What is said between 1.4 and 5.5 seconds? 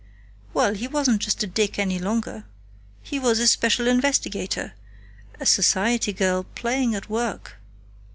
a dick any longer. He was a Special Investigator... A